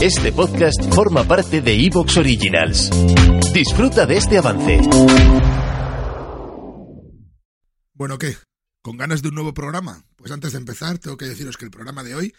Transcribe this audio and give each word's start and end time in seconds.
Este 0.00 0.30
podcast 0.30 0.80
forma 0.94 1.26
parte 1.26 1.60
de 1.60 1.74
Evox 1.74 2.18
Originals. 2.18 2.88
Disfruta 3.52 4.06
de 4.06 4.16
este 4.16 4.38
avance. 4.38 4.78
Bueno, 7.94 8.16
¿qué? 8.16 8.36
¿Con 8.80 8.96
ganas 8.96 9.22
de 9.22 9.30
un 9.30 9.34
nuevo 9.34 9.54
programa? 9.54 10.04
Pues 10.14 10.30
antes 10.30 10.52
de 10.52 10.58
empezar, 10.58 10.98
tengo 10.98 11.16
que 11.16 11.24
deciros 11.24 11.56
que 11.56 11.64
el 11.64 11.72
programa 11.72 12.04
de 12.04 12.14
hoy 12.14 12.32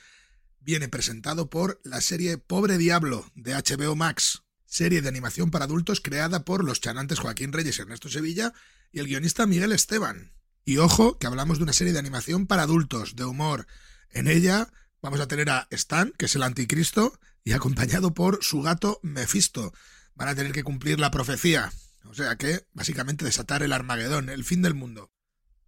viene 0.61 0.87
presentado 0.87 1.49
por 1.49 1.81
la 1.83 1.99
serie 1.99 2.37
Pobre 2.37 2.77
Diablo 2.77 3.29
de 3.35 3.53
HBO 3.53 3.93
Max, 3.93 4.43
serie 4.65 5.01
de 5.01 5.09
animación 5.09 5.51
para 5.51 5.65
adultos 5.65 5.99
creada 5.99 6.45
por 6.45 6.63
los 6.63 6.79
chanantes 6.79 7.19
Joaquín 7.19 7.51
Reyes 7.51 7.77
y 7.77 7.81
Ernesto 7.81 8.07
Sevilla 8.07 8.53
y 8.93 8.99
el 8.99 9.07
guionista 9.07 9.45
Miguel 9.45 9.73
Esteban. 9.73 10.31
Y 10.63 10.77
ojo, 10.77 11.17
que 11.17 11.27
hablamos 11.27 11.57
de 11.57 11.65
una 11.65 11.73
serie 11.73 11.91
de 11.91 11.99
animación 11.99 12.47
para 12.47 12.63
adultos, 12.63 13.17
de 13.17 13.25
humor. 13.25 13.67
En 14.11 14.29
ella 14.29 14.69
vamos 15.01 15.19
a 15.19 15.27
tener 15.27 15.49
a 15.49 15.67
Stan, 15.71 16.13
que 16.17 16.27
es 16.27 16.35
el 16.37 16.43
anticristo, 16.43 17.19
y 17.43 17.53
acompañado 17.53 18.13
por 18.13 18.39
su 18.41 18.61
gato 18.61 18.99
Mephisto. 19.03 19.73
Van 20.15 20.27
a 20.27 20.35
tener 20.35 20.51
que 20.51 20.63
cumplir 20.63 20.99
la 20.99 21.11
profecía, 21.11 21.71
o 22.05 22.13
sea 22.13 22.35
que 22.35 22.65
básicamente 22.73 23.25
desatar 23.25 23.63
el 23.63 23.73
Armagedón, 23.73 24.29
el 24.29 24.43
fin 24.43 24.61
del 24.61 24.73
mundo. 24.73 25.11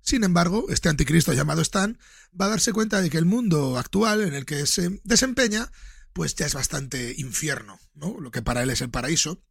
Sin 0.02 0.24
embargo, 0.24 0.66
este 0.70 0.90
anticristo 0.90 1.34
llamado 1.34 1.62
Stan 1.62 1.98
va 2.40 2.46
a 2.46 2.50
darse 2.50 2.74
cuenta 2.74 3.02
de 3.02 3.10
que 3.10 3.18
el 3.18 3.26
mundo 3.26 3.78
actual 3.78 4.22
en 4.22 4.34
el 4.34 4.46
que 4.46 4.66
se 4.66 5.00
desempeña 5.04 5.72
pues 6.14 6.36
ya 6.36 6.46
es 6.46 6.54
bastante 6.54 7.14
infierno, 7.18 7.80
¿no? 7.94 8.20
Lo 8.20 8.32
que 8.32 8.42
para 8.42 8.64
él 8.64 8.70
es 8.70 8.82
el 8.82 8.90
paraíso. 8.90 9.42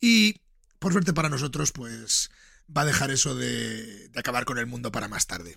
Y, 0.00 0.42
por 0.78 0.92
suerte 0.92 1.12
para 1.12 1.28
nosotros, 1.28 1.72
pues 1.72 2.30
va 2.74 2.82
a 2.82 2.86
dejar 2.86 3.10
eso 3.10 3.34
de, 3.34 4.08
de 4.08 4.20
acabar 4.20 4.44
con 4.44 4.58
el 4.58 4.66
mundo 4.66 4.92
para 4.92 5.08
más 5.08 5.26
tarde. 5.26 5.56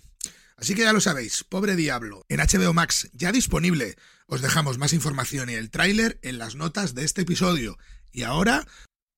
Así 0.56 0.74
que 0.74 0.82
ya 0.82 0.92
lo 0.94 1.00
sabéis, 1.00 1.44
Pobre 1.44 1.76
Diablo, 1.76 2.24
en 2.30 2.40
HBO 2.40 2.72
Max, 2.72 3.10
ya 3.12 3.30
disponible. 3.30 3.96
Os 4.26 4.40
dejamos 4.40 4.78
más 4.78 4.94
información 4.94 5.50
y 5.50 5.54
el 5.54 5.70
tráiler 5.70 6.18
en 6.22 6.38
las 6.38 6.54
notas 6.54 6.94
de 6.94 7.04
este 7.04 7.22
episodio. 7.22 7.76
Y 8.10 8.22
ahora 8.22 8.66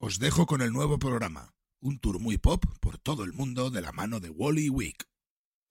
os 0.01 0.19
dejo 0.19 0.47
con 0.47 0.63
el 0.63 0.73
nuevo 0.73 0.99
programa, 0.99 1.55
un 1.81 2.01
tour 2.01 2.19
muy 2.19 2.39
pop 2.39 2.65
por 2.81 2.99
todo 2.99 3.23
el 3.23 3.33
mundo 3.33 3.71
de 3.71 3.81
la 3.81 3.93
mano 3.93 4.19
de 4.19 4.31
Wally 4.31 4.69
Wick. 4.69 5.07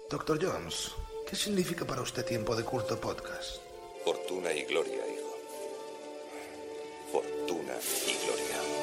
Doctor 0.10 0.40
Jones, 0.42 0.92
¿qué 1.30 1.36
significa 1.36 1.86
para 1.86 2.02
usted 2.02 2.26
tiempo 2.26 2.56
de 2.56 2.64
curto 2.64 3.00
podcast? 3.00 3.58
Fortuna 4.06 4.54
y 4.54 4.64
gloria, 4.64 4.96
hijo. 4.96 5.38
Fortuna 7.12 7.74
y 8.08 8.26
gloria. 8.26 8.77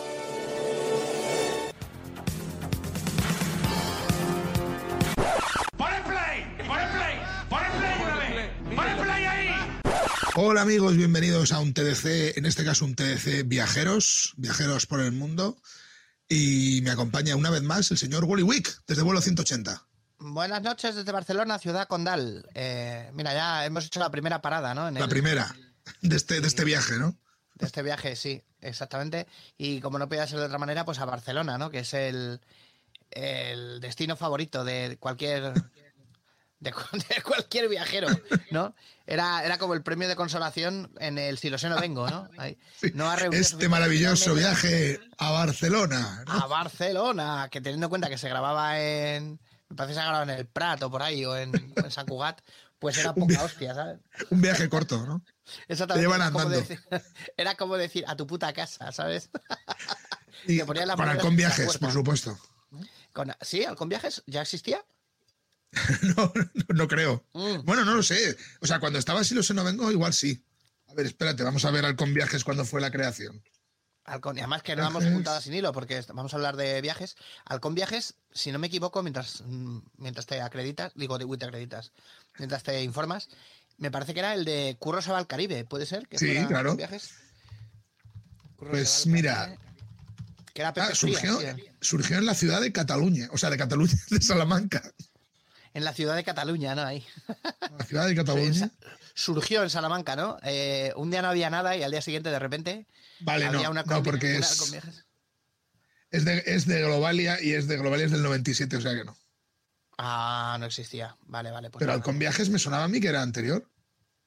Hola 10.36 10.62
amigos, 10.62 10.96
bienvenidos 10.96 11.52
a 11.52 11.60
un 11.60 11.72
TDC, 11.74 12.36
en 12.36 12.46
este 12.46 12.64
caso 12.64 12.84
un 12.84 12.94
TDC 12.96 13.46
Viajeros, 13.46 14.34
Viajeros 14.36 14.86
por 14.86 15.00
el 15.00 15.12
Mundo. 15.12 15.56
Y 16.28 16.80
me 16.82 16.90
acompaña 16.90 17.36
una 17.36 17.50
vez 17.50 17.62
más 17.62 17.90
el 17.90 17.98
señor 17.98 18.24
Wally 18.24 18.42
Wick, 18.42 18.82
desde 18.86 19.02
vuelo 19.02 19.20
180. 19.20 19.86
Buenas 20.18 20.62
noches 20.62 20.94
desde 20.96 21.12
Barcelona, 21.12 21.58
ciudad 21.58 21.86
condal. 21.86 22.48
Eh, 22.54 23.10
mira, 23.12 23.32
ya 23.34 23.64
hemos 23.66 23.84
hecho 23.86 24.00
la 24.00 24.10
primera 24.10 24.40
parada, 24.42 24.74
¿no? 24.74 24.88
En 24.88 24.94
La 24.94 25.00
el- 25.04 25.08
primera 25.08 25.54
de 26.00 26.16
este, 26.16 26.40
de 26.40 26.48
este 26.48 26.64
viaje, 26.64 26.98
¿no? 26.98 27.16
De 27.54 27.66
este 27.66 27.82
viaje, 27.82 28.16
sí, 28.16 28.42
exactamente. 28.60 29.28
Y 29.58 29.80
como 29.80 29.98
no 29.98 30.08
podía 30.08 30.26
ser 30.26 30.40
de 30.40 30.46
otra 30.46 30.58
manera, 30.58 30.84
pues 30.84 30.98
a 30.98 31.04
Barcelona, 31.04 31.58
¿no? 31.58 31.70
Que 31.70 31.80
es 31.80 31.94
el, 31.94 32.40
el 33.10 33.80
destino 33.80 34.16
favorito 34.16 34.64
de 34.64 34.96
cualquier 34.98 35.52
de, 36.64 36.72
cu- 36.72 36.82
de 37.08 37.22
cualquier 37.22 37.68
viajero, 37.68 38.08
¿no? 38.50 38.74
Era, 39.06 39.44
era 39.44 39.58
como 39.58 39.74
el 39.74 39.82
premio 39.82 40.08
de 40.08 40.16
consolación 40.16 40.90
en 40.98 41.18
el 41.18 41.38
Si 41.38 41.50
lo 41.50 41.58
sé 41.58 41.68
no 41.68 41.78
vengo, 41.80 42.08
¿no? 42.08 42.28
Ahí. 42.38 42.58
Sí. 42.80 42.90
No 42.94 43.10
ha 43.10 43.14
Este 43.16 43.68
maravilloso 43.68 44.34
viaje 44.34 44.98
a 45.18 45.30
Barcelona. 45.30 46.24
¿no? 46.26 46.32
a 46.32 46.46
Barcelona, 46.46 47.48
que 47.50 47.60
teniendo 47.60 47.86
en 47.86 47.90
cuenta 47.90 48.08
que 48.08 48.18
se 48.18 48.28
grababa 48.28 48.80
en. 48.80 49.38
Me 49.68 49.76
parece 49.76 49.92
que 49.94 50.00
se 50.00 50.04
grababa 50.06 50.24
en 50.24 50.30
el 50.38 50.46
Prat 50.46 50.82
o 50.82 50.90
por 50.90 51.02
ahí, 51.02 51.24
o 51.24 51.36
en, 51.36 51.52
en 51.76 51.90
San 51.90 52.06
Cugat, 52.06 52.40
pues 52.78 52.96
era 52.98 53.12
poca 53.14 53.42
hostia, 53.44 53.74
¿sabes? 53.74 53.98
Un 54.30 54.40
viaje 54.40 54.68
corto, 54.68 55.04
¿no? 55.06 55.22
Exactamente. 55.68 56.00
llevan 56.06 56.20
era 56.22 56.30
como 56.32 56.44
andando. 56.46 56.66
decir- 56.66 56.82
era 57.36 57.54
como 57.56 57.76
decir 57.76 58.04
a 58.06 58.16
tu 58.16 58.26
puta 58.26 58.52
casa, 58.54 58.90
¿sabes? 58.92 59.30
Y 60.46 60.58
Te 60.58 60.64
ponían 60.64 60.88
las 60.88 60.96
con 60.96 61.06
la 61.06 61.30
Viajes, 61.30 61.78
por 61.78 61.92
supuesto. 61.92 62.38
Con- 63.12 63.34
¿Sí? 63.42 63.64
¿Halcón 63.64 63.88
Viajes 63.88 64.22
ya 64.26 64.42
existía? 64.42 64.82
No, 66.16 66.32
no, 66.34 66.64
no 66.74 66.88
creo. 66.88 67.24
Mm. 67.32 67.64
Bueno, 67.64 67.84
no 67.84 67.94
lo 67.94 68.02
sé. 68.02 68.36
O 68.60 68.66
sea, 68.66 68.80
cuando 68.80 68.98
estaba 68.98 69.24
Si 69.24 69.34
lo 69.34 69.42
sé 69.42 69.54
no 69.54 69.64
vengo, 69.64 69.90
igual 69.90 70.12
sí. 70.12 70.44
A 70.88 70.94
ver, 70.94 71.06
espérate, 71.06 71.42
vamos 71.42 71.64
a 71.64 71.70
ver 71.70 71.84
Halcón 71.84 72.14
Viajes 72.14 72.44
cuando 72.44 72.64
fue 72.64 72.80
la 72.80 72.90
creación. 72.90 73.42
Halcón, 74.04 74.36
y 74.36 74.40
además 74.40 74.62
que 74.62 74.76
no 74.76 74.82
vamos 74.82 75.04
juntadas 75.04 75.44
sin 75.44 75.54
hilo, 75.54 75.72
porque 75.72 76.04
vamos 76.12 76.32
a 76.32 76.36
hablar 76.36 76.56
de 76.56 76.80
viajes. 76.82 77.16
Halcón 77.46 77.74
Viajes, 77.74 78.14
si 78.32 78.52
no 78.52 78.58
me 78.58 78.66
equivoco, 78.66 79.02
mientras, 79.02 79.42
mm, 79.46 79.78
mientras 79.96 80.26
te 80.26 80.42
acreditas, 80.42 80.92
digo, 80.94 81.18
te 81.18 81.44
acreditas, 81.44 81.92
mientras 82.38 82.62
te 82.62 82.82
informas, 82.82 83.28
me 83.78 83.90
parece 83.90 84.12
que 84.12 84.20
era 84.20 84.34
el 84.34 84.44
de 84.44 84.76
Curro 84.78 85.00
se 85.00 85.10
va 85.10 85.18
al 85.18 85.26
Caribe, 85.26 85.64
¿puede 85.64 85.86
ser? 85.86 86.06
que 86.06 86.18
Sí, 86.18 86.44
claro. 86.46 86.76
Viajes? 86.76 87.12
Curro 88.56 88.72
Pues 88.72 89.06
mira, 89.06 89.56
Que 90.52 90.62
era 90.62 90.74
Ah, 90.76 90.94
surgió, 90.94 91.40
surgió 91.80 92.18
en 92.18 92.26
la 92.26 92.34
ciudad 92.34 92.60
de 92.60 92.72
Cataluña, 92.72 93.28
o 93.32 93.38
sea, 93.38 93.50
de 93.50 93.56
Cataluña, 93.56 93.94
de 94.10 94.20
Salamanca. 94.20 94.82
En 95.74 95.84
la 95.84 95.92
ciudad 95.92 96.14
de 96.16 96.24
Cataluña, 96.24 96.74
¿no? 96.74 96.82
Ahí. 96.82 97.04
La 97.78 97.84
ciudad 97.84 98.06
de 98.06 98.14
Cataluña. 98.14 98.70
Surgió 99.14 99.62
en 99.62 99.70
Salamanca, 99.70 100.16
¿no? 100.16 100.38
Eh, 100.42 100.92
un 100.96 101.10
día 101.10 101.20
no 101.20 101.28
había 101.28 101.50
nada 101.50 101.76
y 101.76 101.82
al 101.82 101.90
día 101.90 102.00
siguiente, 102.00 102.30
de 102.30 102.38
repente, 102.38 102.86
Vale, 103.20 103.46
había 103.46 103.62
no, 103.64 103.70
una 103.72 103.82
no, 103.82 104.02
porque 104.02 104.36
una 104.36 104.46
es, 106.10 106.24
de, 106.24 106.42
es 106.46 106.66
de 106.66 106.82
Globalia 106.82 107.42
y 107.42 107.52
es 107.52 107.66
de 107.66 107.76
Globalia 107.76 108.06
es 108.06 108.12
del 108.12 108.22
97, 108.22 108.76
o 108.76 108.80
sea 108.80 108.94
que 108.94 109.04
no. 109.04 109.16
Ah, 109.98 110.56
no 110.60 110.66
existía. 110.66 111.16
Vale, 111.22 111.50
vale. 111.50 111.70
Pues 111.70 111.80
Pero 111.80 111.88
nada. 111.90 111.98
Halcón 111.98 112.18
Viajes 112.18 112.48
me 112.50 112.58
sonaba 112.58 112.84
a 112.84 112.88
mí 112.88 113.00
que 113.00 113.08
era 113.08 113.22
anterior. 113.22 113.68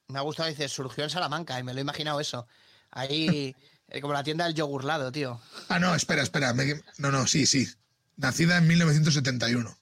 Me 0.10 0.20
ha 0.20 0.22
gustado, 0.22 0.50
dice, 0.50 0.68
surgió 0.70 1.04
en 1.04 1.10
Salamanca 1.10 1.60
y 1.60 1.64
me 1.64 1.74
lo 1.74 1.80
he 1.80 1.82
imaginado 1.82 2.20
eso. 2.20 2.48
Ahí, 2.92 3.56
eh, 3.90 4.02
como 4.02 4.14
la 4.14 4.24
tienda 4.24 4.46
del 4.46 4.54
yogurlado, 4.54 5.12
tío. 5.12 5.42
Ah, 5.70 5.80
no, 5.80 5.96
espera, 5.96 6.24
espera. 6.24 6.54
me- 6.54 6.82
no, 6.98 7.12
no, 7.12 7.28
sí, 7.28 7.46
sí. 7.46 7.68
Nacida 8.18 8.58
en 8.58 8.68
1971. 8.68 9.78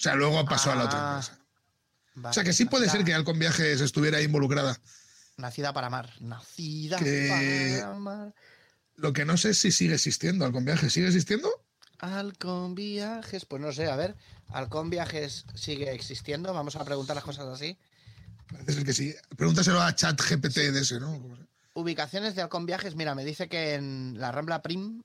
O 0.00 0.02
sea, 0.02 0.14
luego 0.14 0.42
pasó 0.46 0.72
a 0.72 0.76
la 0.76 0.84
otra 0.86 0.98
Ah, 0.98 1.20
empresa. 1.20 2.28
O 2.30 2.32
sea, 2.32 2.42
que 2.42 2.54
sí 2.54 2.64
puede 2.64 2.88
ser 2.88 3.04
que 3.04 3.12
Halcón 3.12 3.38
Viajes 3.38 3.80
estuviera 3.82 4.16
ahí 4.16 4.24
involucrada. 4.24 4.80
Nacida 5.36 5.72
para 5.74 5.88
amar. 5.88 6.10
Nacida 6.20 6.96
Que- 6.96 7.28
para 7.78 7.90
amar. 7.92 8.34
Lo 8.96 9.12
que 9.12 9.24
no 9.26 9.36
sé 9.36 9.50
es 9.50 9.58
si 9.58 9.70
sigue 9.72 9.94
existiendo 9.94 10.44
Halcón 10.46 10.64
Viajes. 10.64 10.92
¿Sigue 10.92 11.06
existiendo? 11.06 11.50
Halcón 11.98 12.74
Viajes, 12.74 13.44
pues 13.44 13.60
no 13.60 13.72
sé, 13.72 13.90
a 13.90 13.96
ver. 13.96 14.16
Halcón 14.48 14.88
Viajes 14.90 15.44
sigue 15.54 15.92
existiendo. 15.92 16.52
Vamos 16.54 16.76
a 16.76 16.84
preguntar 16.84 17.14
las 17.16 17.24
cosas 17.24 17.46
así. 17.46 17.76
Parece 18.50 18.72
ser 18.72 18.84
que 18.84 18.92
sí. 18.94 19.14
Pregúntaselo 19.36 19.80
a 19.82 19.94
chat 19.94 20.18
GPT 20.20 20.72
de 20.72 20.80
ese, 20.80 20.98
¿no? 20.98 21.12
¿Cómo 21.20 21.36
se- 21.36 21.46
Ubicaciones 21.74 22.34
de 22.34 22.42
Halcón 22.42 22.66
Viajes, 22.66 22.96
mira, 22.96 23.14
me 23.14 23.24
dice 23.24 23.48
que 23.48 23.74
en 23.74 24.18
la 24.18 24.32
Rambla 24.32 24.60
Prim. 24.62 25.02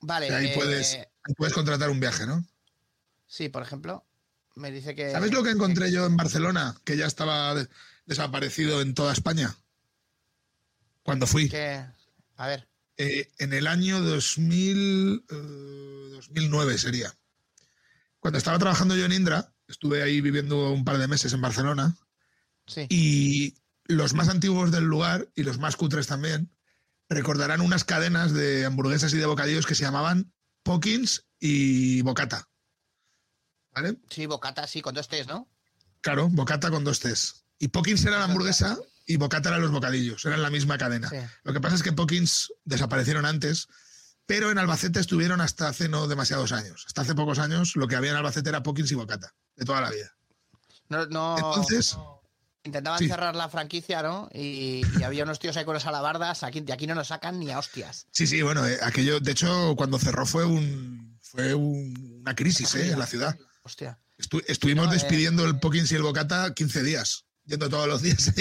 Vale. 0.00 0.30
ahí, 0.34 0.46
eh, 0.48 0.52
puedes, 0.54 0.94
ahí 0.94 1.34
puedes 1.36 1.54
contratar 1.54 1.90
un 1.90 2.00
viaje, 2.00 2.26
¿no? 2.26 2.44
Sí, 3.26 3.48
por 3.48 3.62
ejemplo. 3.62 4.04
Me 4.54 4.70
dice 4.70 4.94
que. 4.94 5.10
¿Sabes 5.10 5.32
lo 5.32 5.42
que 5.42 5.50
encontré 5.50 5.90
yo 5.92 6.06
en 6.06 6.16
Barcelona? 6.16 6.74
Que 6.84 6.96
ya 6.96 7.06
estaba 7.06 7.54
de- 7.54 7.68
desaparecido 8.06 8.80
en 8.80 8.94
toda 8.94 9.12
España. 9.12 9.54
Cuando 11.02 11.26
fui. 11.26 11.48
que- 11.48 11.84
A 12.36 12.46
ver. 12.46 12.68
Eh, 12.98 13.30
en 13.38 13.52
el 13.52 13.66
año 13.66 14.00
2000, 14.00 15.24
eh, 15.30 16.08
2009 16.12 16.78
sería. 16.78 17.14
Cuando 18.20 18.38
estaba 18.38 18.58
trabajando 18.58 18.96
yo 18.96 19.04
en 19.04 19.12
Indra, 19.12 19.52
estuve 19.68 20.02
ahí 20.02 20.20
viviendo 20.20 20.72
un 20.72 20.84
par 20.84 20.98
de 20.98 21.06
meses 21.06 21.32
en 21.32 21.40
Barcelona 21.42 21.96
Sí. 22.66 22.86
y 22.88 23.54
los 23.84 24.14
más 24.14 24.28
antiguos 24.28 24.70
del 24.72 24.84
lugar 24.84 25.28
y 25.34 25.42
los 25.42 25.58
más 25.58 25.76
cutres 25.76 26.06
también 26.06 26.50
recordarán 27.08 27.60
unas 27.60 27.84
cadenas 27.84 28.32
de 28.32 28.64
hamburguesas 28.66 29.12
y 29.14 29.18
de 29.18 29.26
bocadillos 29.26 29.66
que 29.66 29.74
se 29.74 29.84
llamaban 29.84 30.32
Pokins 30.62 31.24
y 31.38 32.02
Bocata. 32.02 32.48
¿Vale? 33.72 33.98
Sí, 34.08 34.26
bocata, 34.26 34.66
sí, 34.66 34.80
con 34.80 34.94
dos 34.94 35.08
T's, 35.08 35.26
¿no? 35.26 35.48
Claro, 36.00 36.28
Bocata 36.28 36.70
con 36.70 36.84
dos 36.84 37.00
T's. 37.00 37.44
Y 37.58 37.68
Pokins 37.68 38.04
era 38.04 38.18
la 38.18 38.24
hamburguesa 38.24 38.78
y 39.06 39.16
Bocata 39.16 39.50
eran 39.50 39.62
los 39.62 39.70
bocadillos, 39.70 40.24
eran 40.24 40.42
la 40.42 40.50
misma 40.50 40.78
cadena. 40.78 41.08
Sí. 41.08 41.16
Lo 41.44 41.52
que 41.52 41.60
pasa 41.60 41.76
es 41.76 41.82
que 41.82 41.92
Pokins 41.92 42.52
desaparecieron 42.64 43.24
antes, 43.26 43.68
pero 44.26 44.50
en 44.50 44.58
Albacete 44.58 44.98
estuvieron 44.98 45.40
hasta 45.40 45.68
hace 45.68 45.88
no 45.88 46.08
demasiados 46.08 46.52
años. 46.52 46.84
Hasta 46.86 47.02
hace 47.02 47.14
pocos 47.14 47.38
años 47.38 47.76
lo 47.76 47.86
que 47.86 47.96
había 47.96 48.10
en 48.10 48.16
Albacete 48.16 48.48
era 48.48 48.62
Pokins 48.62 48.90
y 48.92 48.94
Bocata, 48.94 49.34
de 49.56 49.64
toda 49.64 49.80
la 49.80 49.90
vida. 49.90 50.10
No, 50.88 51.06
no- 51.06 51.36
Entonces, 51.36 51.96
intentaban 52.66 52.98
sí. 52.98 53.08
cerrar 53.08 53.34
la 53.34 53.48
franquicia, 53.48 54.02
¿no? 54.02 54.28
Y, 54.34 54.82
y 54.98 55.02
había 55.02 55.24
unos 55.24 55.38
tíos 55.38 55.56
ahí 55.56 55.64
con 55.64 55.74
las 55.74 55.86
alabardas. 55.86 56.42
Aquí, 56.42 56.60
de 56.60 56.72
aquí 56.72 56.86
no 56.86 56.94
nos 56.94 57.08
sacan 57.08 57.38
ni 57.40 57.50
a 57.50 57.58
hostias. 57.58 58.06
sí, 58.10 58.26
sí, 58.26 58.42
bueno, 58.42 58.66
eh, 58.66 58.78
aquello, 58.82 59.20
de 59.20 59.32
hecho, 59.32 59.74
cuando 59.76 59.98
cerró 59.98 60.26
fue 60.26 60.44
un 60.44 61.18
fue 61.22 61.54
un- 61.54 62.18
una 62.22 62.34
crisis 62.36 62.74
eh, 62.74 62.92
en 62.92 62.98
la 62.98 63.06
ciudad. 63.06 63.36
Hostia. 63.62 63.98
Estu- 64.18 64.44
estuvimos 64.46 64.86
No, 64.86 64.92
eh, 64.92 64.94
despidiendo 64.94 65.44
el 65.44 65.58
Pokins 65.58 65.90
y 65.92 65.94
el 65.96 66.02
Bocata 66.02 66.54
15 66.54 66.82
días, 66.82 67.24
yendo 67.44 67.68
todos 67.68 67.86
los 67.88 68.00
días. 68.02 68.32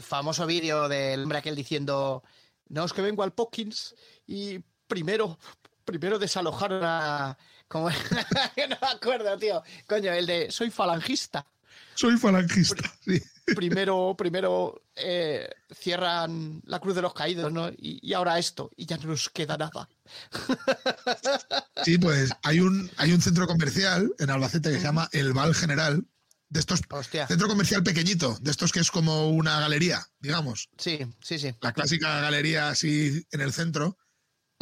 famoso 0.00 0.46
vídeo 0.46 0.88
del 0.88 1.22
hombre 1.22 1.38
aquel 1.38 1.56
diciendo: 1.56 2.22
No, 2.68 2.84
es 2.84 2.92
que 2.92 3.02
vengo 3.02 3.22
al 3.22 3.32
Pokins 3.32 3.94
y 4.26 4.58
primero, 4.86 5.38
primero 5.84 6.18
desalojaron 6.18 6.82
a. 6.84 7.38
¿cómo? 7.68 7.88
no 8.68 8.76
me 8.80 8.88
acuerdo, 8.94 9.36
tío. 9.38 9.62
Coño, 9.86 10.12
el 10.12 10.26
de 10.26 10.50
soy 10.50 10.70
falangista. 10.70 11.46
Soy 11.94 12.16
falangista. 12.16 12.92
sí. 13.04 13.20
Primero, 13.56 14.14
primero 14.16 14.82
eh, 14.94 15.48
cierran 15.74 16.60
la 16.66 16.80
Cruz 16.80 16.94
de 16.94 17.00
los 17.00 17.14
Caídos, 17.14 17.50
¿no? 17.50 17.70
Y, 17.70 17.98
y 18.02 18.12
ahora 18.12 18.38
esto, 18.38 18.70
y 18.76 18.84
ya 18.84 18.98
no 18.98 19.04
nos 19.08 19.30
queda 19.30 19.56
nada. 19.56 19.88
Sí, 21.84 21.96
pues 21.98 22.30
hay 22.42 22.60
un, 22.60 22.90
hay 22.96 23.12
un 23.12 23.22
centro 23.22 23.46
comercial 23.46 24.12
en 24.18 24.30
Albacete 24.30 24.70
que 24.70 24.76
se 24.78 24.82
llama 24.84 25.08
El 25.12 25.32
Val 25.32 25.54
General, 25.54 26.04
de 26.50 26.60
estos, 26.60 26.80
Hostia. 26.90 27.26
centro 27.26 27.48
comercial 27.48 27.82
pequeñito, 27.82 28.36
de 28.40 28.50
estos 28.50 28.72
que 28.72 28.80
es 28.80 28.90
como 28.90 29.28
una 29.30 29.60
galería, 29.60 30.06
digamos, 30.18 30.68
Sí, 30.78 30.98
sí, 31.22 31.38
sí. 31.38 31.54
la 31.60 31.72
clásica 31.72 32.20
galería 32.20 32.68
así 32.68 33.26
en 33.30 33.40
el 33.40 33.52
centro. 33.52 33.96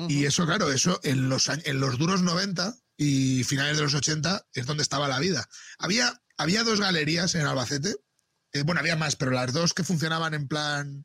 Y 0.09 0.27
eso, 0.27 0.45
claro, 0.45 0.71
eso 0.71 1.01
en 1.05 1.31
los, 1.31 1.49
en 1.49 1.81
los 1.81 1.97
duros 1.99 2.21
90 2.21 2.75
y 2.99 3.45
finales 3.45 3.79
de 3.79 3.85
los 3.85 3.95
80 3.95 4.47
es 4.53 4.67
donde 4.67 4.83
estaba 4.83 5.09
la 5.09 5.19
vida. 5.19 5.49
Había, 5.79 6.21
había 6.37 6.65
dos 6.65 6.81
galerías 6.81 7.35
en 7.35 7.47
Albacete, 7.47 7.97
eh, 8.53 8.63
bueno, 8.63 8.81
había 8.81 8.97
más, 8.97 9.17
pero 9.17 9.31
las 9.31 9.53
dos 9.53 9.75
que 9.75 9.85
funcionaban 9.85 10.35
en 10.35 10.49
plan 10.49 11.05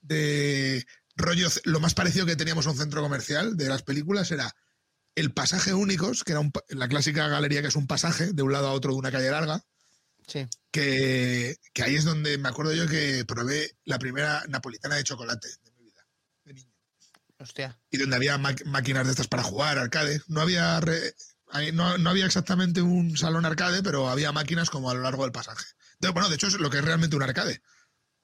de 0.00 0.86
rollo, 1.16 1.48
lo 1.64 1.80
más 1.80 1.94
parecido 1.94 2.26
que 2.26 2.36
teníamos 2.36 2.66
a 2.66 2.70
un 2.70 2.78
centro 2.78 3.02
comercial 3.02 3.56
de 3.56 3.68
las 3.68 3.82
películas 3.82 4.30
era 4.30 4.54
el 5.14 5.32
pasaje 5.32 5.72
únicos, 5.74 6.24
que 6.24 6.32
era 6.32 6.40
un 6.40 6.52
la 6.68 6.88
clásica 6.88 7.28
galería 7.28 7.62
que 7.62 7.68
es 7.68 7.76
un 7.76 7.86
pasaje 7.86 8.32
de 8.32 8.42
un 8.42 8.52
lado 8.52 8.68
a 8.68 8.72
otro 8.72 8.92
de 8.92 8.98
una 8.98 9.12
calle 9.12 9.30
larga, 9.30 9.62
Sí. 10.26 10.46
que, 10.70 11.56
que 11.72 11.82
ahí 11.82 11.94
es 11.96 12.04
donde 12.04 12.38
me 12.38 12.48
acuerdo 12.48 12.72
yo 12.74 12.86
que 12.88 13.24
probé 13.26 13.76
la 13.84 13.98
primera 13.98 14.42
napolitana 14.48 14.96
de 14.96 15.04
chocolate 15.04 15.48
de 15.62 15.70
mi 15.72 15.84
vida, 15.84 16.06
de 16.44 16.54
niño. 16.54 16.72
Hostia. 17.38 17.78
Y 17.90 17.98
donde 17.98 18.16
había 18.16 18.38
máquinas 18.38 19.04
de 19.04 19.10
estas 19.10 19.28
para 19.28 19.42
jugar, 19.42 19.78
arcade. 19.78 20.20
No 20.28 20.40
había, 20.40 20.80
re- 20.80 21.14
no, 21.72 21.98
no 21.98 22.10
había 22.10 22.26
exactamente 22.26 22.82
un 22.82 23.16
salón 23.16 23.44
arcade, 23.46 23.82
pero 23.82 24.08
había 24.08 24.32
máquinas 24.32 24.70
como 24.70 24.90
a 24.90 24.94
lo 24.94 25.02
largo 25.02 25.22
del 25.22 25.32
pasaje. 25.32 25.64
De- 26.00 26.08
bueno, 26.10 26.28
de 26.28 26.34
hecho 26.34 26.48
es 26.48 26.54
lo 26.54 26.70
que 26.70 26.78
es 26.78 26.84
realmente 26.84 27.16
un 27.16 27.22
arcade. 27.22 27.62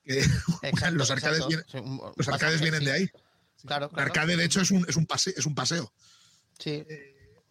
Que 0.02 0.20
Exacto, 0.62 0.96
los 0.96 1.10
arcades, 1.10 1.46
vienen, 1.46 1.64
Sí, 1.70 1.78
un- 1.78 2.00
los 2.16 2.28
arcades 2.28 2.60
pasaje, 2.60 2.62
vienen 2.62 2.80
sí. 2.80 2.86
de 2.86 2.92
ahí. 2.92 3.10
Claro, 3.66 3.90
arcade, 3.94 4.36
de 4.36 4.44
hecho, 4.44 4.60
es 4.62 4.70
un, 4.70 4.84
es 4.88 4.96
un, 4.96 5.06
pase- 5.06 5.34
es 5.36 5.44
un 5.46 5.54
paseo. 5.54 5.92
Sí. 6.58 6.84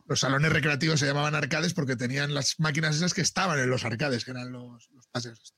Los 0.07 0.19
salones 0.21 0.51
recreativos 0.51 0.99
se 0.99 1.05
llamaban 1.05 1.35
arcades 1.35 1.73
porque 1.75 1.95
tenían 1.95 2.33
las 2.33 2.59
máquinas 2.59 2.95
esas 2.95 3.13
que 3.13 3.21
estaban 3.21 3.59
en 3.59 3.69
los 3.69 3.85
arcades, 3.85 4.25
que 4.25 4.31
eran 4.31 4.51
los, 4.51 4.89
los 4.91 5.07
paseos. 5.07 5.39
estos. 5.39 5.53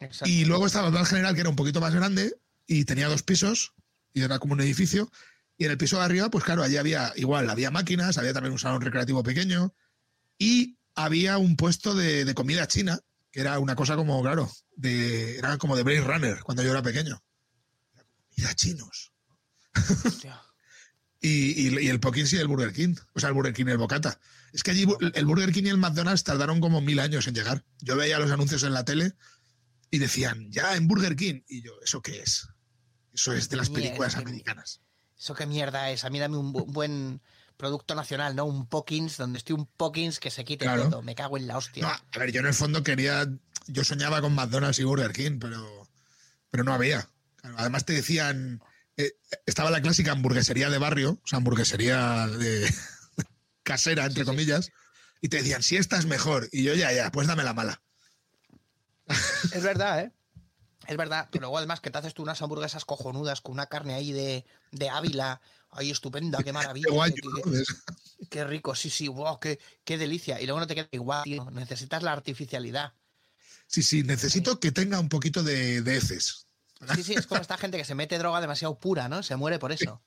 Exacto. 0.00 0.30
Y 0.30 0.46
luego 0.46 0.66
estaba 0.66 0.88
el 0.88 1.06
General, 1.06 1.34
que 1.34 1.42
era 1.42 1.50
un 1.50 1.56
poquito 1.56 1.80
más 1.82 1.94
grande 1.94 2.34
y 2.66 2.86
tenía 2.86 3.08
dos 3.08 3.22
pisos 3.22 3.74
y 4.14 4.22
era 4.22 4.38
como 4.38 4.54
un 4.54 4.60
edificio. 4.62 5.10
Y 5.56 5.64
en 5.66 5.70
el 5.70 5.78
piso 5.78 5.98
de 5.98 6.04
arriba, 6.04 6.30
pues 6.30 6.44
claro, 6.44 6.62
allí 6.62 6.76
había 6.76 7.12
igual, 7.16 7.48
había 7.48 7.70
máquinas, 7.70 8.18
había 8.18 8.32
también 8.32 8.52
un 8.52 8.58
salón 8.58 8.80
recreativo 8.82 9.22
pequeño 9.22 9.74
y 10.38 10.78
había 10.94 11.38
un 11.38 11.56
puesto 11.56 11.94
de, 11.94 12.24
de 12.24 12.34
comida 12.34 12.66
china, 12.66 12.98
que 13.30 13.40
era 13.40 13.58
una 13.58 13.76
cosa 13.76 13.94
como, 13.96 14.20
claro, 14.22 14.50
de, 14.76 15.36
era 15.38 15.56
como 15.58 15.76
de 15.76 15.82
Blade 15.84 16.00
Runner 16.02 16.40
cuando 16.42 16.62
yo 16.62 16.70
era 16.70 16.82
pequeño. 16.82 17.22
Era 17.94 18.04
comida 18.36 18.54
chinos. 18.54 19.12
Y, 21.20 21.68
y- 21.68 21.78
y 21.84 21.88
el 21.88 22.00
Pokins 22.00 22.32
y 22.34 22.36
el 22.36 22.48
Burger 22.48 22.72
King. 22.72 22.96
O 23.14 23.20
sea, 23.20 23.28
el 23.30 23.34
Burger 23.34 23.54
King 23.54 23.64
y 23.68 23.70
el 23.70 23.78
Bocata. 23.78 24.20
Es 24.52 24.62
que 24.62 24.72
allí 24.72 24.86
el 25.14 25.24
Burger 25.26 25.52
King 25.52 25.64
y 25.64 25.68
el 25.70 25.78
McDonald's 25.78 26.22
tardaron 26.22 26.60
como 26.60 26.80
mil 26.80 26.98
años 26.98 27.26
en 27.26 27.34
llegar. 27.34 27.64
Yo 27.80 27.96
veía 27.96 28.18
los 28.18 28.30
anuncios 28.30 28.62
en 28.64 28.72
la 28.74 28.84
tele 28.84 29.14
y 29.90 29.98
decían, 29.98 30.50
ya 30.50 30.76
en 30.76 30.86
Burger 30.86 31.16
King. 31.16 31.40
Y 31.48 31.62
yo, 31.62 31.72
¿eso 31.82 32.02
qué 32.02 32.20
es? 32.20 32.46
Eso 33.12 33.32
es 33.32 33.48
de 33.48 33.56
las 33.56 33.70
películas 33.70 34.16
americanas. 34.16 34.80
Eso 35.18 35.34
qué 35.34 35.46
mierda 35.46 35.90
es. 35.90 36.04
A 36.04 36.10
mí 36.10 36.18
dame 36.18 36.36
un 36.36 36.52
bu- 36.52 36.66
buen 36.66 37.20
producto 37.56 37.94
nacional, 37.94 38.34
¿no? 38.34 38.44
Un 38.44 38.66
Pokins, 38.66 39.16
donde 39.16 39.38
esté 39.38 39.52
un 39.52 39.66
Pokins 39.66 40.18
que 40.20 40.30
se 40.30 40.44
quite 40.44 40.64
Claro. 40.64 40.88
todo. 40.90 41.02
Me 41.02 41.14
cago 41.14 41.36
en 41.38 41.46
la 41.46 41.56
hostia. 41.56 41.82
No, 41.82 41.88
a 41.88 42.18
ver, 42.18 42.32
yo 42.32 42.40
en 42.40 42.46
el 42.46 42.54
fondo 42.54 42.82
quería. 42.82 43.26
Yo 43.66 43.84
soñaba 43.84 44.20
con 44.20 44.34
McDonald's 44.34 44.78
y 44.80 44.84
Burger 44.84 45.12
King, 45.12 45.38
pero, 45.40 45.88
pero 46.50 46.64
no 46.64 46.74
había. 46.74 47.08
Claro, 47.36 47.56
además 47.58 47.84
te 47.84 47.92
decían. 47.94 48.60
eh, 48.96 49.12
estaba 49.46 49.70
la 49.70 49.80
clásica 49.82 50.12
hamburguesería 50.12 50.68
de 50.70 50.78
barrio, 50.78 51.12
o 51.22 51.26
sea, 51.26 51.38
hamburguesería 51.38 52.26
de 52.28 52.72
casera, 53.62 54.04
entre 54.06 54.24
comillas, 54.24 54.70
y 55.20 55.28
te 55.28 55.38
decían, 55.38 55.62
si 55.62 55.76
esta 55.76 55.96
es 55.98 56.06
mejor. 56.06 56.48
Y 56.52 56.62
yo, 56.64 56.74
ya, 56.74 56.92
ya, 56.92 57.10
pues 57.10 57.26
dame 57.26 57.42
la 57.44 57.54
mala. 57.54 57.80
Es 59.52 59.62
verdad, 59.62 60.00
¿eh? 60.00 60.12
Es 60.86 60.96
verdad, 60.96 61.28
pero 61.30 61.42
luego 61.42 61.58
además 61.58 61.80
que 61.80 61.90
te 61.90 61.98
haces 61.98 62.14
tú 62.14 62.22
unas 62.22 62.40
hamburguesas 62.42 62.84
cojonudas 62.84 63.40
con 63.40 63.52
una 63.52 63.66
carne 63.66 63.94
ahí 63.94 64.12
de, 64.12 64.44
de 64.70 64.88
Ávila, 64.88 65.40
ahí 65.70 65.90
estupenda, 65.90 66.42
qué 66.42 66.52
maravilla. 66.52 66.88
Qué 68.30 68.44
rico, 68.44 68.74
sí, 68.74 68.90
sí, 68.90 69.08
wow, 69.08 69.38
qué, 69.38 69.58
qué 69.84 69.98
delicia. 69.98 70.40
Y 70.40 70.46
luego 70.46 70.60
no 70.60 70.66
te 70.66 70.74
queda 70.74 70.88
igual, 70.92 71.24
tío. 71.24 71.50
Necesitas 71.50 72.02
la 72.02 72.12
artificialidad. 72.12 72.92
Sí, 73.66 73.82
sí, 73.82 74.02
necesito 74.02 74.60
que 74.60 74.72
tenga 74.72 75.00
un 75.00 75.08
poquito 75.08 75.42
de, 75.42 75.82
de 75.82 75.96
heces. 75.96 76.46
Sí, 76.94 77.02
sí, 77.02 77.14
es 77.14 77.26
como 77.26 77.40
esta 77.40 77.56
gente 77.56 77.78
que 77.78 77.84
se 77.84 77.94
mete 77.94 78.18
droga 78.18 78.40
demasiado 78.40 78.78
pura, 78.78 79.08
¿no? 79.08 79.22
Se 79.22 79.36
muere 79.36 79.58
por 79.58 79.72
eso. 79.72 80.02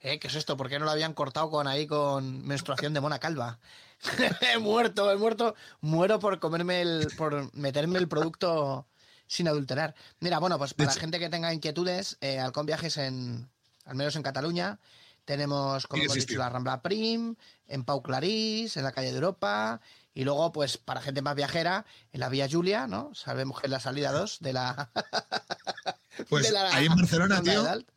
¿Eh? 0.00 0.18
¿Qué 0.18 0.28
es 0.28 0.34
esto? 0.36 0.56
¿Por 0.56 0.68
qué 0.68 0.78
no 0.78 0.84
lo 0.84 0.92
habían 0.92 1.12
cortado 1.12 1.50
con 1.50 1.66
ahí 1.66 1.86
con 1.86 2.46
menstruación 2.46 2.94
de 2.94 3.00
mona 3.00 3.18
calva? 3.18 3.58
he 4.54 4.58
muerto, 4.58 5.10
he 5.10 5.16
muerto, 5.16 5.54
muero 5.80 6.20
por 6.20 6.38
comerme 6.38 6.82
el, 6.82 7.08
por 7.16 7.52
meterme 7.54 7.98
el 7.98 8.08
producto 8.08 8.86
sin 9.28 9.46
adulterar. 9.46 9.94
Mira, 10.18 10.40
bueno, 10.40 10.58
pues 10.58 10.74
para 10.74 10.92
la 10.92 11.00
gente 11.00 11.20
que 11.20 11.28
tenga 11.28 11.54
inquietudes, 11.54 12.16
eh, 12.20 12.40
Halcón 12.40 12.66
Viajes 12.66 12.96
en, 12.96 13.48
al 13.84 13.94
menos 13.94 14.16
en 14.16 14.22
Cataluña, 14.22 14.80
tenemos, 15.24 15.86
como 15.86 16.02
hemos 16.02 16.16
dicho, 16.16 16.38
la 16.38 16.48
Rambla 16.48 16.82
Prim, 16.82 17.36
en 17.66 17.84
Pau 17.84 18.02
Clarís, 18.02 18.76
en 18.78 18.84
la 18.84 18.92
calle 18.92 19.10
de 19.10 19.16
Europa, 19.16 19.80
y 20.14 20.24
luego, 20.24 20.50
pues, 20.52 20.78
para 20.78 21.02
gente 21.02 21.20
más 21.22 21.36
viajera, 21.36 21.84
en 22.12 22.20
la 22.20 22.30
Vía 22.30 22.48
Julia, 22.50 22.86
¿no? 22.86 23.14
Sabemos 23.14 23.60
que 23.60 23.66
es 23.66 23.70
la 23.70 23.78
salida 23.78 24.10
2 24.10 24.38
de 24.40 24.52
la... 24.52 24.90
Pues 26.28 26.46
de 26.46 26.52
la 26.52 26.74
ahí 26.74 26.86
en 26.86 26.96
Barcelona, 26.96 27.40
tío, 27.40 27.62
Dalt. 27.62 27.88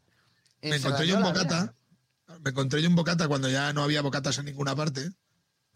me 0.61 0.69
En 0.69 0.73
encontré 0.75 1.07
yo 1.07 1.17
un 1.17 1.23
bocata. 1.23 1.73
Me 2.41 2.51
encontré 2.51 2.79
yo 2.79 2.88
un 2.88 2.95
bocata 2.95 3.27
cuando 3.27 3.50
ya 3.50 3.73
no 3.73 3.81
había 3.81 4.03
bocatas 4.03 4.38
en 4.38 4.45
ninguna 4.45 4.75
parte. 4.75 5.11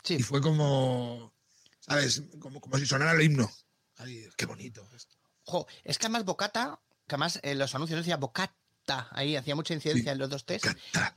Sí, 0.03 0.17
Y 0.19 0.23
fue 0.23 0.41
como, 0.41 1.33
¿sabes? 1.79 2.21
Como, 2.39 2.61
como 2.61 2.77
si 2.77 2.85
sonara 2.85 3.13
el 3.13 3.21
himno. 3.23 3.49
Ay, 3.97 4.27
qué 4.37 4.45
bonito. 4.45 4.87
esto. 4.95 5.15
Jo, 5.45 5.67
es 5.83 5.97
que 5.97 6.07
además 6.07 6.25
Bocata, 6.25 6.79
que 7.07 7.15
además 7.15 7.39
en 7.43 7.59
los 7.59 7.73
anuncios 7.75 7.99
decía 7.99 8.17
Bocata, 8.17 9.07
ahí 9.11 9.35
hacía 9.35 9.55
mucha 9.55 9.73
incidencia 9.73 10.03
Sí. 10.03 10.09
en 10.09 10.17
los 10.19 10.29
dos 10.29 10.45
test, 10.45 10.65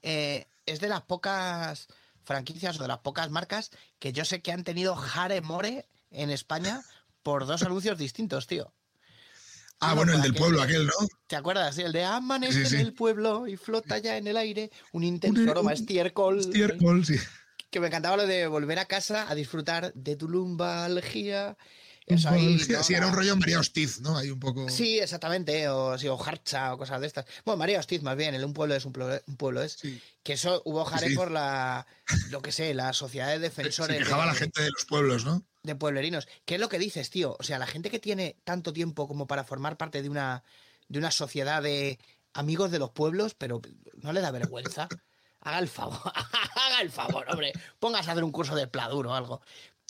eh, 0.02 0.46
es 0.66 0.80
de 0.80 0.88
las 0.88 1.02
pocas 1.02 1.88
franquicias 2.24 2.78
o 2.78 2.82
de 2.82 2.88
las 2.88 2.98
pocas 2.98 3.30
marcas 3.30 3.70
que 3.98 4.12
yo 4.12 4.24
sé 4.24 4.42
que 4.42 4.52
han 4.52 4.64
tenido 4.64 4.94
Jare 4.96 5.40
More 5.40 5.88
en 6.10 6.30
España 6.30 6.82
por 7.22 7.46
dos 7.46 7.62
anuncios 7.62 7.96
distintos, 7.98 8.46
tío. 8.46 8.72
Ah, 9.80 9.94
bueno, 9.94 10.12
el 10.12 10.20
del 10.22 10.32
aquel- 10.32 10.38
pueblo 10.40 10.60
aquel, 10.62 10.86
¿no? 10.86 10.92
¿Te 11.28 11.36
acuerdas? 11.36 11.74
Sí, 11.76 11.82
el 11.82 11.92
de 11.92 12.04
amanece 12.04 12.64
Sí, 12.64 12.70
sí. 12.70 12.74
en 12.76 12.80
el 12.80 12.94
pueblo 12.94 13.46
y 13.46 13.56
flota 13.56 13.98
ya 13.98 14.16
en 14.16 14.26
el 14.26 14.36
aire 14.36 14.70
un 14.92 15.04
intenso 15.04 15.40
Un- 15.42 15.48
aroma 15.48 15.68
un- 15.70 15.74
estiércol. 15.74 16.40
Estiércol, 16.40 17.06
sí. 17.06 17.16
Que 17.70 17.78
me 17.80 17.86
encantaba 17.86 18.16
lo 18.16 18.26
de 18.26 18.46
volver 18.48 18.78
a 18.80 18.86
casa 18.86 19.26
a 19.30 19.34
disfrutar 19.34 19.92
de 19.94 20.16
tu 20.16 20.28
lumbalgia. 20.28 21.56
Eso 22.08 22.30
ahí, 22.30 22.58
sí, 22.58 22.72
¿no? 22.72 22.82
sí, 22.82 22.94
era 22.94 23.06
un 23.06 23.12
rollo 23.12 23.36
María 23.36 23.60
Hostiz, 23.60 24.00
¿no? 24.00 24.16
Ahí 24.16 24.30
un 24.30 24.40
poco. 24.40 24.68
Sí, 24.68 24.98
exactamente, 24.98 25.68
o, 25.68 25.98
sí, 25.98 26.08
o 26.08 26.22
Harcha 26.22 26.74
o 26.74 26.78
cosas 26.78 27.00
de 27.00 27.06
estas. 27.06 27.26
Bueno, 27.44 27.58
María 27.58 27.78
Hostiz, 27.78 28.02
más 28.02 28.16
bien, 28.16 28.34
el 28.34 28.44
un 28.44 28.54
pueblo 28.54 28.74
es 28.74 28.84
un 28.84 28.92
pueblo, 28.92 29.20
un 29.26 29.36
pueblo 29.36 29.62
es. 29.62 29.74
Sí. 29.74 30.00
Que 30.22 30.34
eso 30.34 30.62
hubo 30.64 30.84
jare 30.84 31.14
por 31.14 31.30
la, 31.30 31.86
lo 32.30 32.42
que 32.42 32.52
sé, 32.52 32.74
la 32.74 32.92
sociedad 32.92 33.28
de 33.28 33.34
Se 33.34 33.40
defensores 33.40 33.98
quejaba 33.98 34.24
de, 34.24 34.32
la 34.32 34.34
gente 34.34 34.62
de 34.62 34.70
los 34.70 34.84
pueblos, 34.84 35.24
¿no? 35.24 35.44
de 35.62 35.76
pueblerinos. 35.76 36.26
¿Qué 36.44 36.56
es 36.56 36.60
lo 36.60 36.68
que 36.68 36.78
dices, 36.78 37.10
tío? 37.10 37.36
O 37.38 37.42
sea, 37.42 37.58
la 37.58 37.66
gente 37.66 37.90
que 37.90 38.00
tiene 38.00 38.36
tanto 38.44 38.72
tiempo 38.72 39.06
como 39.06 39.26
para 39.26 39.44
formar 39.44 39.76
parte 39.76 40.02
de 40.02 40.08
una, 40.08 40.42
de 40.88 40.98
una 40.98 41.12
sociedad 41.12 41.62
de 41.62 41.98
amigos 42.32 42.70
de 42.70 42.78
los 42.78 42.90
pueblos, 42.90 43.34
pero 43.34 43.60
no 43.96 44.12
le 44.12 44.20
da 44.20 44.32
vergüenza. 44.32 44.88
Haga 45.40 45.60
el 45.60 45.68
favor, 45.68 46.00
haga 46.56 46.80
el 46.80 46.90
favor, 46.90 47.26
hombre. 47.30 47.52
Póngase 47.78 48.10
a 48.10 48.12
hacer 48.12 48.24
un 48.24 48.32
curso 48.32 48.56
de 48.56 48.66
pladur 48.66 49.06
o 49.06 49.14
algo. 49.14 49.40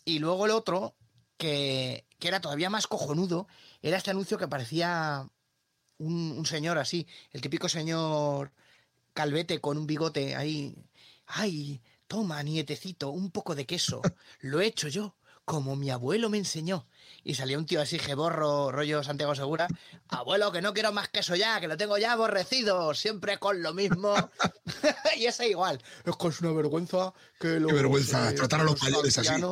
Y 0.05 0.19
luego 0.19 0.47
el 0.47 0.53
otro, 0.53 0.95
que, 1.39 2.07
que 2.19 2.29
era 2.29 2.41
todavía 2.41 2.69
más 2.69 2.87
cojonudo, 2.87 3.49
era 3.81 3.97
este 3.97 4.11
anuncio 4.11 4.37
que 4.37 4.49
parecía 4.49 5.29
un, 5.97 6.35
un 6.37 6.47
señor 6.47 6.79
así, 6.79 7.07
el 7.33 7.41
típico 7.41 7.69
señor 7.69 8.53
calvete 9.15 9.61
con 9.61 9.79
un 9.79 9.87
bigote 9.87 10.37
ahí. 10.37 10.77
Ay, 11.27 11.83
toma, 12.07 12.43
nietecito, 12.43 13.11
un 13.11 13.31
poco 13.31 13.55
de 13.55 13.67
queso. 13.67 14.01
Lo 14.41 14.61
he 14.61 14.67
hecho 14.67 14.89
yo, 14.89 15.17
como 15.49 15.77
mi 15.77 15.89
abuelo 15.89 16.29
me 16.29 16.37
enseñó. 16.37 16.87
Y 17.25 17.35
salía 17.35 17.57
un 17.59 17.65
tío 17.65 17.81
así, 17.81 17.99
geborro, 17.99 18.71
rollo 18.71 19.03
Santiago 19.03 19.35
Segura. 19.35 19.67
Abuelo, 20.09 20.53
que 20.53 20.61
no 20.61 20.75
quiero 20.75 20.93
más 20.93 21.09
queso 21.09 21.35
ya, 21.35 21.59
que 21.59 21.67
lo 21.67 21.79
tengo 21.79 21.97
ya 21.97 22.13
aborrecido, 22.13 22.93
siempre 22.93 23.39
con 23.39 23.63
lo 23.63 23.73
mismo. 23.73 24.15
y 25.17 25.25
ese 25.25 25.49
igual. 25.49 25.83
Es 26.05 26.17
que 26.17 26.29
es 26.29 26.41
una 26.43 26.53
vergüenza 26.53 27.15
que 27.41 27.59
los, 27.59 27.71
Qué 27.71 27.77
vergüenza, 27.77 28.35
tratar 28.35 28.61
a 28.61 28.65
los 28.65 28.81
mayores 28.83 29.17
así. 29.17 29.43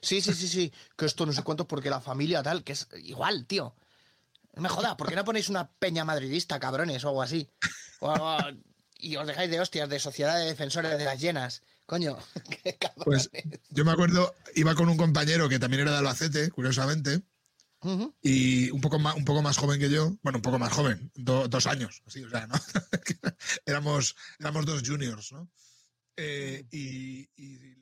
Sí, 0.00 0.22
sí, 0.22 0.32
sí, 0.32 0.48
sí. 0.48 0.72
Que 0.96 1.04
esto 1.04 1.26
no 1.26 1.32
sé 1.34 1.42
cuánto 1.42 1.68
porque 1.68 1.90
la 1.90 2.00
familia 2.00 2.42
tal, 2.42 2.64
que 2.64 2.72
es 2.72 2.88
igual, 3.04 3.44
tío. 3.46 3.76
No 4.54 4.62
me 4.62 4.70
jodas, 4.70 4.96
¿por 4.96 5.08
qué 5.08 5.16
no 5.16 5.24
ponéis 5.24 5.50
una 5.50 5.70
peña 5.70 6.04
madridista, 6.04 6.58
cabrones, 6.58 7.04
o 7.04 7.08
algo 7.08 7.22
así? 7.22 7.48
O 8.00 8.38
y 8.98 9.16
os 9.16 9.26
dejáis 9.26 9.50
de 9.50 9.60
hostias 9.60 9.88
de 9.88 9.98
sociedad 9.98 10.38
de 10.38 10.46
defensores 10.46 10.96
de 10.96 11.04
las 11.04 11.20
llenas. 11.20 11.62
Coño, 11.86 12.16
qué 12.62 12.76
cabrones. 12.78 13.28
Pues 13.30 13.30
yo 13.70 13.84
me 13.84 13.92
acuerdo, 13.92 14.34
iba 14.54 14.74
con 14.74 14.88
un 14.88 14.96
compañero 14.96 15.48
que 15.48 15.58
también 15.58 15.82
era 15.82 15.92
de 15.92 15.98
Albacete, 15.98 16.50
curiosamente, 16.50 17.22
y 18.22 18.70
un 18.70 18.80
poco 18.80 18.98
más, 19.00 19.16
un 19.16 19.24
poco 19.24 19.42
más 19.42 19.58
joven 19.58 19.80
que 19.80 19.90
yo, 19.90 20.16
bueno, 20.22 20.38
un 20.38 20.42
poco 20.42 20.58
más 20.58 20.72
joven, 20.72 21.10
do- 21.14 21.48
dos 21.48 21.66
años, 21.66 22.02
así, 22.06 22.22
o 22.22 22.30
sea, 22.30 22.46
¿no? 22.46 22.54
éramos, 23.66 24.14
éramos 24.38 24.66
dos 24.66 24.82
juniors, 24.86 25.32
¿no? 25.32 25.50
Eh, 26.16 26.64
y, 26.70 27.28
y- 27.36 27.81